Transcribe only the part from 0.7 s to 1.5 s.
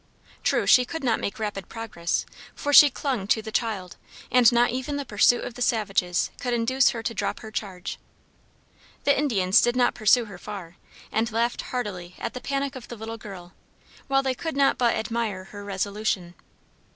could not make